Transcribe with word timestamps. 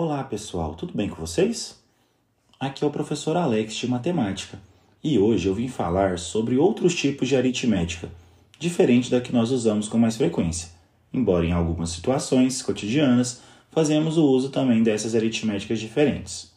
Olá 0.00 0.22
pessoal, 0.22 0.76
tudo 0.76 0.94
bem 0.94 1.08
com 1.08 1.16
vocês? 1.16 1.76
Aqui 2.60 2.84
é 2.84 2.86
o 2.86 2.90
professor 2.90 3.36
Alex 3.36 3.74
de 3.74 3.88
Matemática 3.88 4.56
e 5.02 5.18
hoje 5.18 5.48
eu 5.48 5.54
vim 5.56 5.66
falar 5.66 6.20
sobre 6.20 6.56
outros 6.56 6.94
tipos 6.94 7.26
de 7.26 7.34
aritmética, 7.34 8.08
diferente 8.60 9.10
da 9.10 9.20
que 9.20 9.32
nós 9.32 9.50
usamos 9.50 9.88
com 9.88 9.98
mais 9.98 10.16
frequência, 10.16 10.68
embora 11.12 11.44
em 11.44 11.50
algumas 11.50 11.90
situações 11.90 12.62
cotidianas 12.62 13.42
fazemos 13.72 14.16
o 14.16 14.24
uso 14.24 14.50
também 14.50 14.84
dessas 14.84 15.16
aritméticas 15.16 15.80
diferentes. 15.80 16.52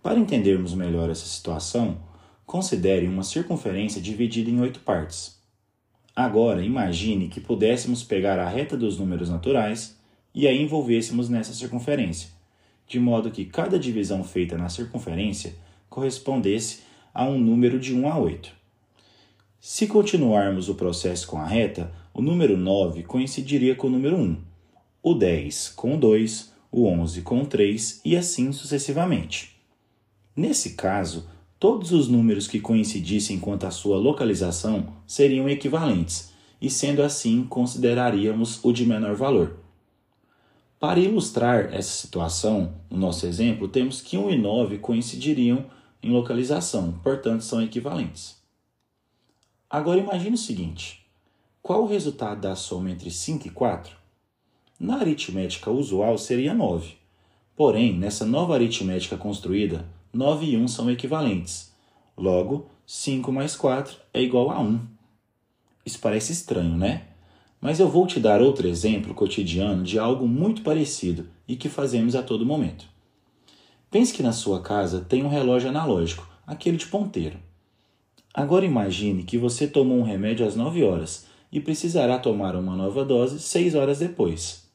Para 0.00 0.20
entendermos 0.20 0.74
melhor 0.74 1.10
essa 1.10 1.26
situação, 1.26 1.98
considere 2.46 3.08
uma 3.08 3.24
circunferência 3.24 4.00
dividida 4.00 4.48
em 4.48 4.60
oito 4.60 4.78
partes. 4.78 5.40
Agora 6.14 6.64
imagine 6.64 7.26
que 7.26 7.40
pudéssemos 7.40 8.04
pegar 8.04 8.38
a 8.38 8.48
reta 8.48 8.76
dos 8.76 8.96
números 8.96 9.28
naturais 9.28 9.98
e 10.32 10.46
a 10.46 10.52
envolvêssemos 10.52 11.28
nessa 11.28 11.52
circunferência, 11.52 12.32
de 12.86 13.00
modo 13.00 13.30
que 13.30 13.44
cada 13.44 13.78
divisão 13.78 14.22
feita 14.22 14.56
na 14.56 14.68
circunferência 14.68 15.54
correspondesse 15.88 16.80
a 17.12 17.24
um 17.24 17.38
número 17.38 17.78
de 17.78 17.94
1 17.94 18.08
a 18.08 18.18
8. 18.18 18.52
Se 19.60 19.86
continuarmos 19.86 20.68
o 20.68 20.74
processo 20.74 21.26
com 21.26 21.38
a 21.38 21.46
reta, 21.46 21.90
o 22.12 22.20
número 22.20 22.56
9 22.56 23.02
coincidiria 23.04 23.74
com 23.74 23.86
o 23.86 23.90
número 23.90 24.16
1, 24.16 24.36
o 25.02 25.14
10 25.14 25.70
com 25.70 25.94
o 25.94 25.98
2, 25.98 26.52
o 26.70 26.86
11 26.86 27.22
com 27.22 27.42
o 27.42 27.46
3 27.46 28.00
e 28.04 28.16
assim 28.16 28.52
sucessivamente. 28.52 29.56
Nesse 30.36 30.74
caso, 30.74 31.28
todos 31.58 31.92
os 31.92 32.08
números 32.08 32.46
que 32.46 32.60
coincidissem 32.60 33.38
quanto 33.38 33.66
à 33.66 33.70
sua 33.70 33.96
localização 33.96 34.88
seriam 35.06 35.48
equivalentes, 35.48 36.32
e 36.60 36.68
sendo 36.68 37.02
assim, 37.02 37.44
consideraríamos 37.44 38.62
o 38.64 38.72
de 38.72 38.84
menor 38.84 39.14
valor. 39.14 39.63
Para 40.86 41.00
ilustrar 41.00 41.72
essa 41.72 41.88
situação, 41.88 42.74
no 42.90 42.98
nosso 42.98 43.24
exemplo, 43.24 43.66
temos 43.66 44.02
que 44.02 44.18
1 44.18 44.30
e 44.32 44.36
9 44.36 44.76
coincidiriam 44.76 45.64
em 46.02 46.10
localização, 46.10 46.92
portanto, 47.02 47.40
são 47.40 47.62
equivalentes. 47.62 48.36
Agora 49.70 49.98
imagine 49.98 50.34
o 50.34 50.38
seguinte: 50.38 51.02
qual 51.62 51.84
o 51.84 51.86
resultado 51.86 52.42
da 52.42 52.54
soma 52.54 52.90
entre 52.90 53.10
5 53.10 53.46
e 53.46 53.50
4? 53.50 53.96
Na 54.78 54.96
aritmética 54.96 55.70
usual 55.70 56.18
seria 56.18 56.52
9. 56.52 56.96
Porém, 57.56 57.96
nessa 57.96 58.26
nova 58.26 58.52
aritmética 58.52 59.16
construída, 59.16 59.88
9 60.12 60.44
e 60.44 60.56
1 60.58 60.68
são 60.68 60.90
equivalentes. 60.90 61.72
Logo, 62.14 62.68
5 62.86 63.32
mais 63.32 63.56
4 63.56 63.96
é 64.12 64.20
igual 64.20 64.50
a 64.50 64.60
1. 64.60 64.86
Isso 65.86 65.98
parece 65.98 66.32
estranho, 66.32 66.76
né? 66.76 67.06
Mas 67.64 67.80
eu 67.80 67.88
vou 67.88 68.06
te 68.06 68.20
dar 68.20 68.42
outro 68.42 68.68
exemplo 68.68 69.14
cotidiano 69.14 69.82
de 69.82 69.98
algo 69.98 70.28
muito 70.28 70.60
parecido 70.60 71.26
e 71.48 71.56
que 71.56 71.70
fazemos 71.70 72.14
a 72.14 72.22
todo 72.22 72.44
momento. 72.44 72.84
Pense 73.90 74.12
que 74.12 74.22
na 74.22 74.32
sua 74.32 74.60
casa 74.60 75.00
tem 75.00 75.24
um 75.24 75.30
relógio 75.30 75.70
analógico, 75.70 76.28
aquele 76.46 76.76
de 76.76 76.84
ponteiro. 76.84 77.38
Agora 78.34 78.66
imagine 78.66 79.22
que 79.22 79.38
você 79.38 79.66
tomou 79.66 79.96
um 79.96 80.02
remédio 80.02 80.46
às 80.46 80.54
9 80.54 80.84
horas 80.84 81.26
e 81.50 81.58
precisará 81.58 82.18
tomar 82.18 82.54
uma 82.54 82.76
nova 82.76 83.02
dose 83.02 83.40
6 83.40 83.74
horas 83.74 84.00
depois. 84.00 84.68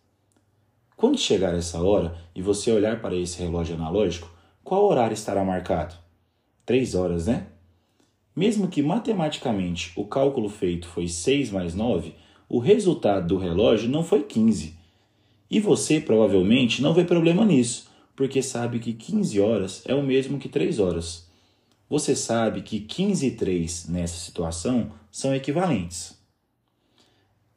Quando 0.97 1.19
chegar 1.19 1.53
essa 1.53 1.79
hora 1.79 2.17
e 2.33 2.41
você 2.41 2.71
olhar 2.71 2.99
para 3.03 3.15
esse 3.15 3.37
relógio 3.37 3.75
analógico, 3.75 4.31
qual 4.63 4.83
horário 4.85 5.13
estará 5.13 5.45
marcado? 5.45 5.93
Três 6.65 6.95
horas, 6.95 7.27
né? 7.27 7.49
Mesmo 8.35 8.67
que 8.67 8.81
matematicamente 8.81 9.91
o 9.95 10.05
cálculo 10.05 10.49
feito 10.49 10.87
foi 10.87 11.07
6 11.07 11.51
mais 11.51 11.75
9, 11.75 12.15
o 12.49 12.57
resultado 12.57 13.27
do 13.27 13.37
relógio 13.37 13.87
não 13.87 14.03
foi 14.03 14.23
15. 14.23 14.73
E 15.51 15.59
você 15.59 16.01
provavelmente 16.01 16.81
não 16.81 16.93
vê 16.93 17.05
problema 17.05 17.45
nisso, 17.45 17.87
porque 18.15 18.41
sabe 18.41 18.79
que 18.79 18.91
15 18.91 19.39
horas 19.39 19.83
é 19.85 19.93
o 19.93 20.01
mesmo 20.01 20.39
que 20.39 20.49
3 20.49 20.79
horas. 20.79 21.27
Você 21.87 22.15
sabe 22.15 22.61
que 22.61 22.79
15 22.79 23.27
e 23.27 23.31
3 23.31 23.87
nessa 23.87 24.17
situação 24.17 24.91
são 25.11 25.33
equivalentes. 25.33 26.17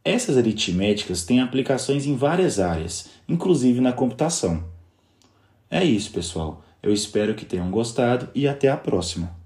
Essas 0.05 0.37
aritméticas 0.37 1.25
têm 1.25 1.41
aplicações 1.41 2.07
em 2.07 2.17
várias 2.17 2.59
áreas, 2.59 3.11
inclusive 3.29 3.81
na 3.81 3.93
computação. 3.93 4.65
É 5.71 5.83
isso, 5.85 6.11
pessoal. 6.13 6.63
Eu 6.83 6.93
espero 6.93 7.35
que 7.35 7.45
tenham 7.45 7.71
gostado 7.71 8.29
e 8.35 8.47
até 8.47 8.69
a 8.69 8.77
próxima. 8.77 9.42